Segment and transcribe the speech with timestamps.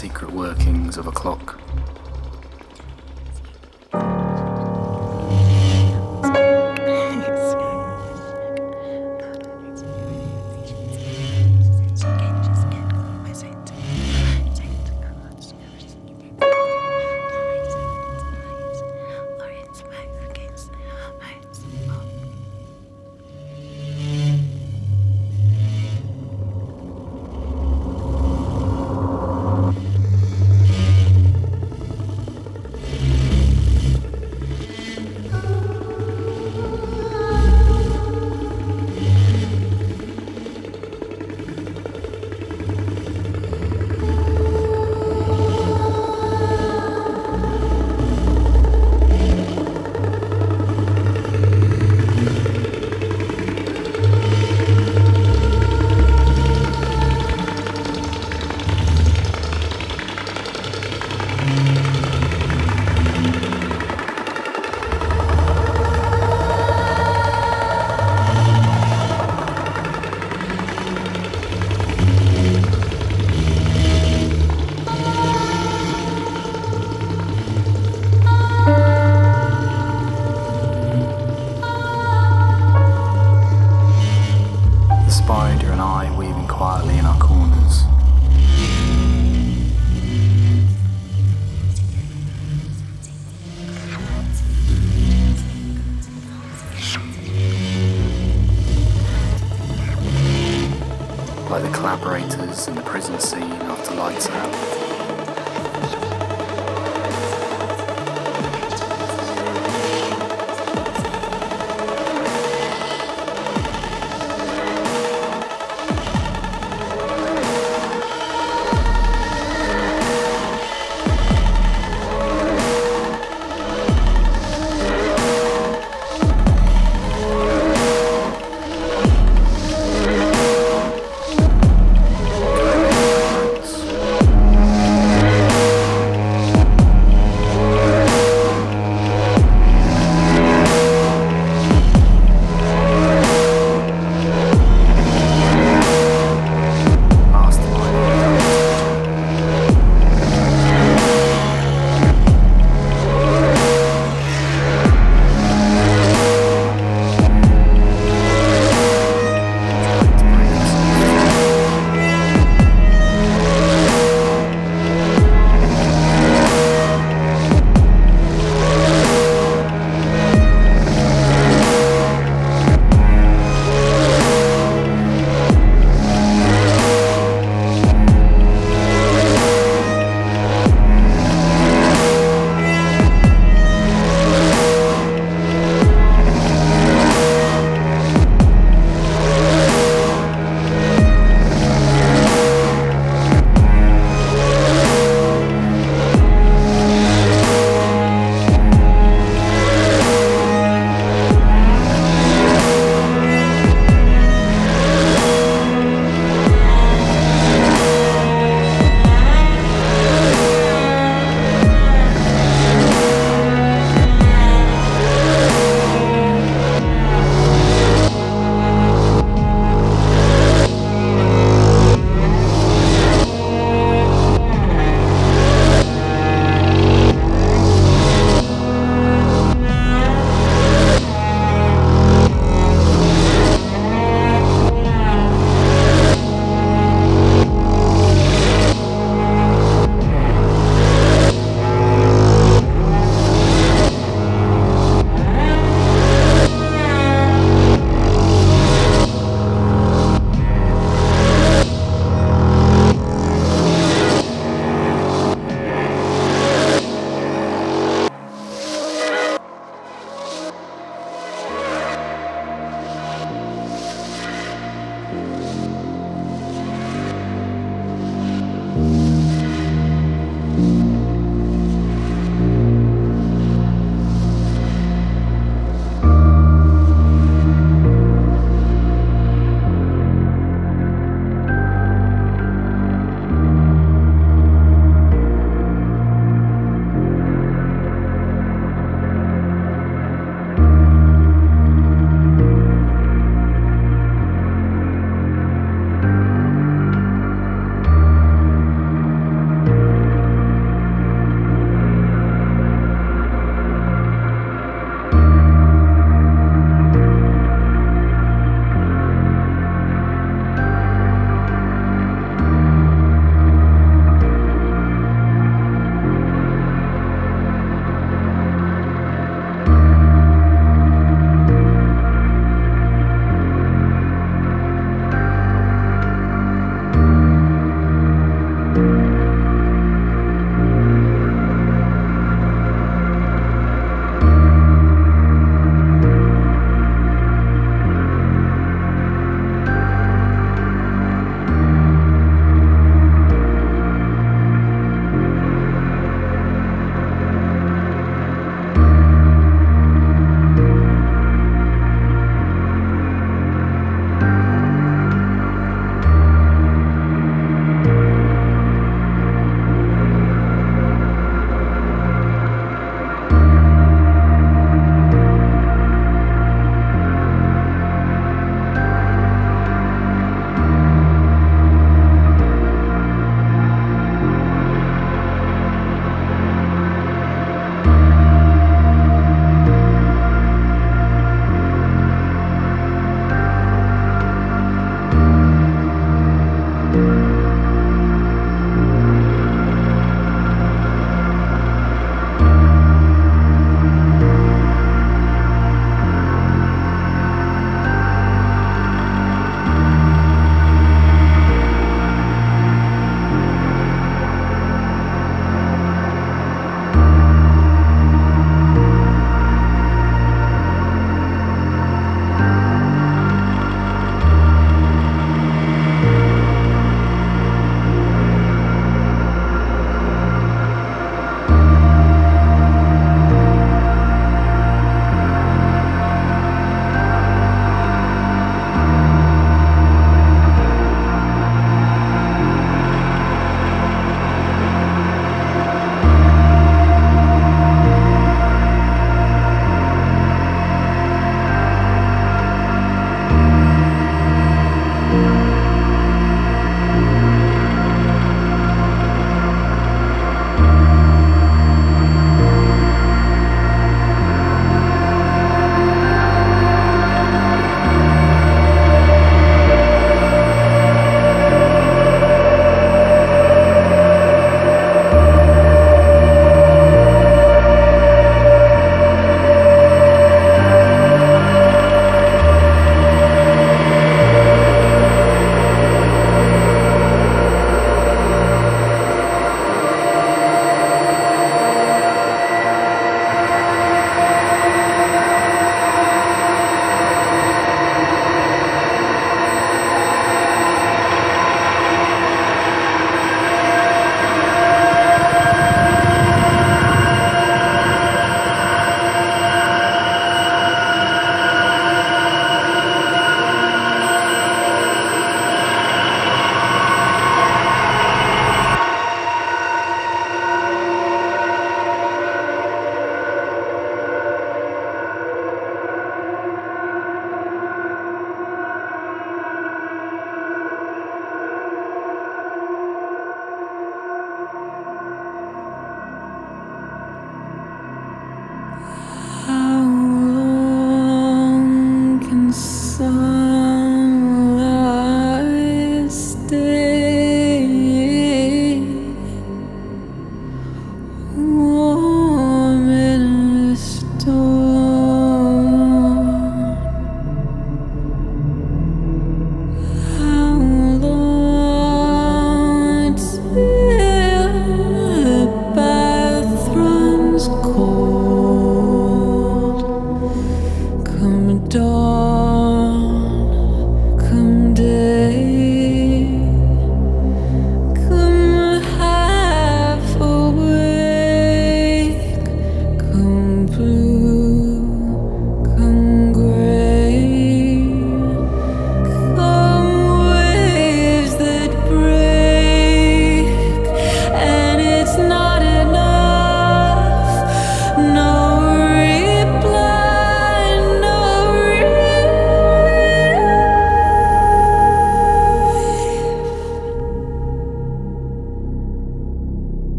[0.00, 1.39] secret workings of a clock.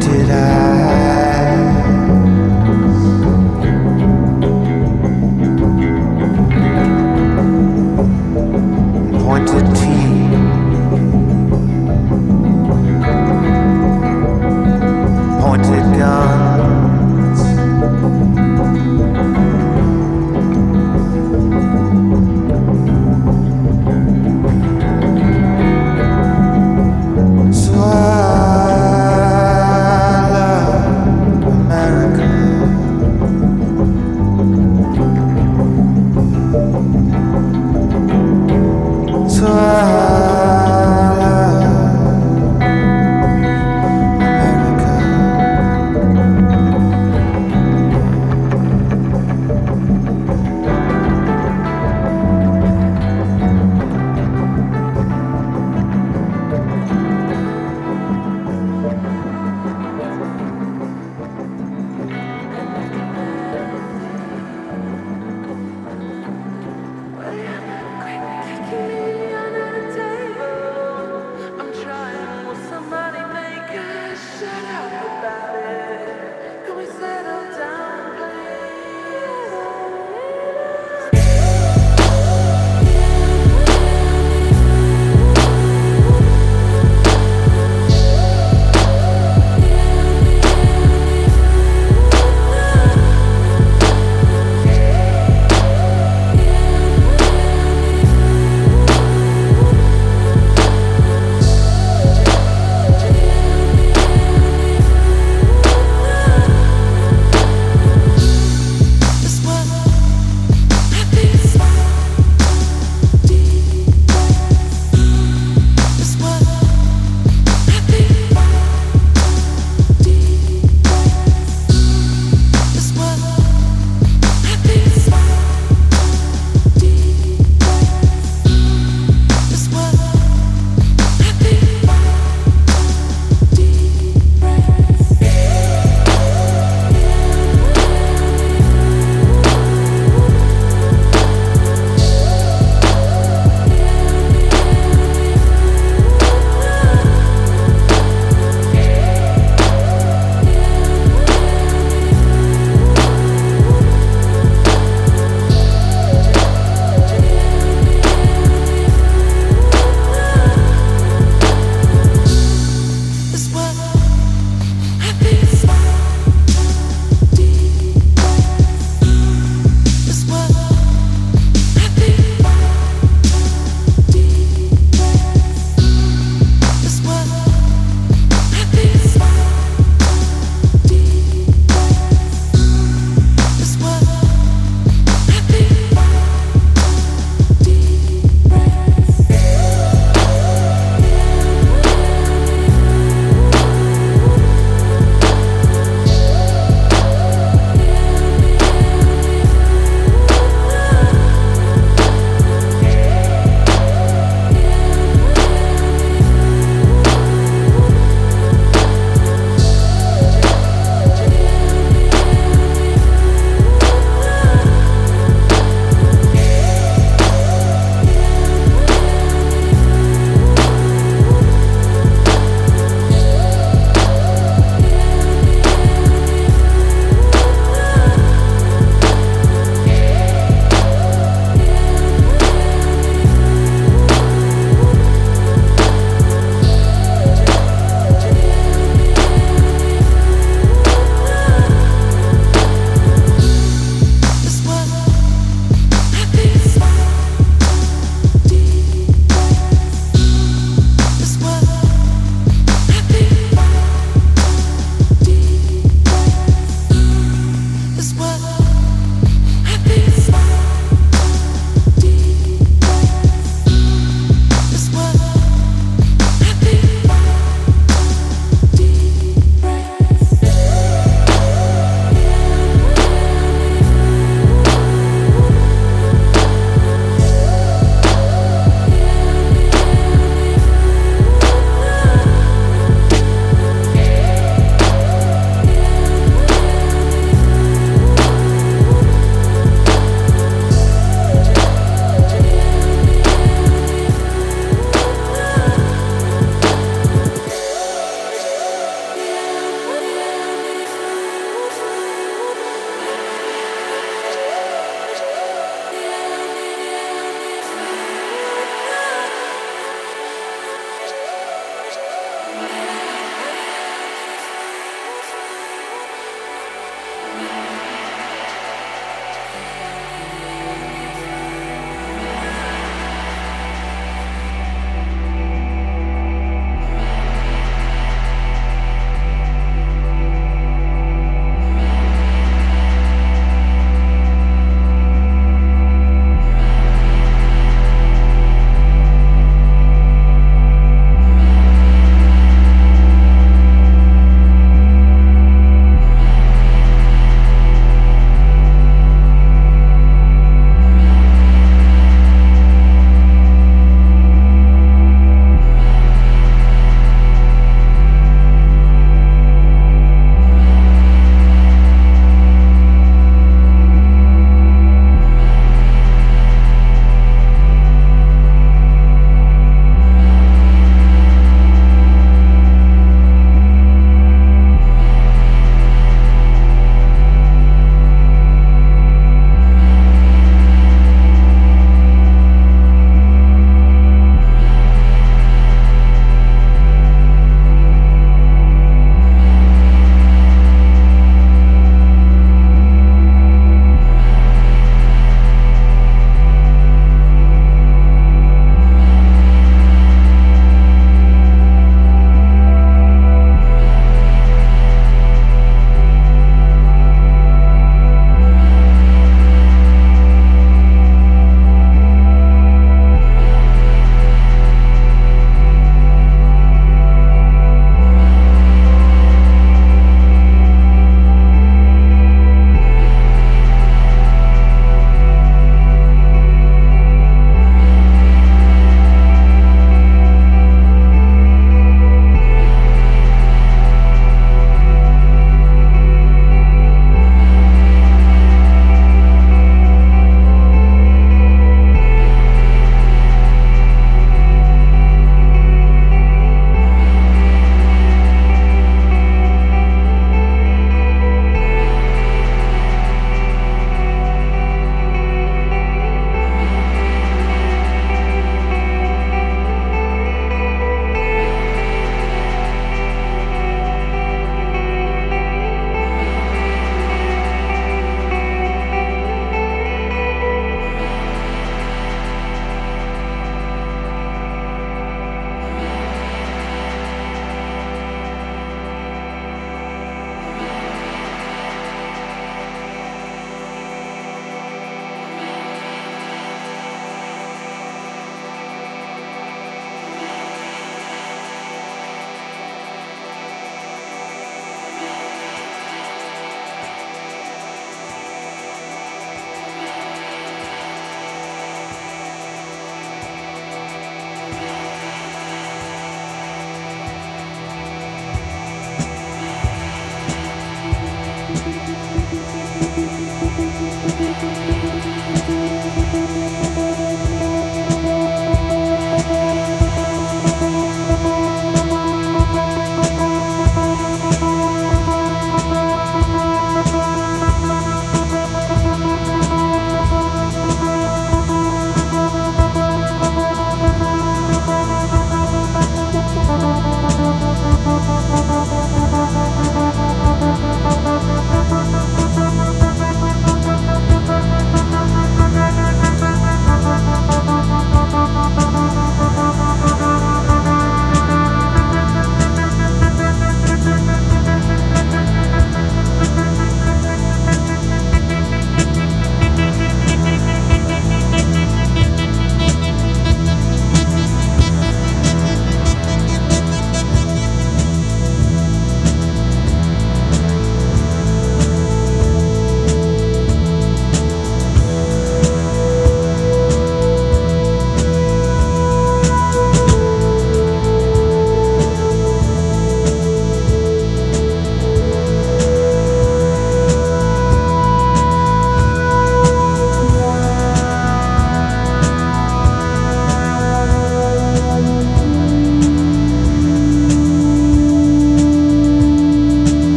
[0.00, 0.59] did I?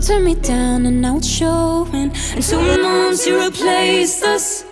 [0.00, 2.10] You turn me down and out showing.
[2.34, 4.64] In two months, you replaced us.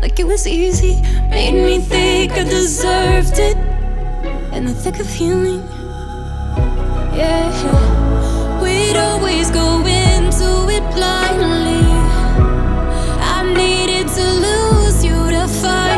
[0.00, 3.58] Like it was easy, made me think I deserved it.
[4.54, 5.60] In the thick of healing,
[7.12, 8.62] yeah.
[8.62, 11.84] We'd always go into it blindly.
[13.20, 15.97] I needed to lose you to find.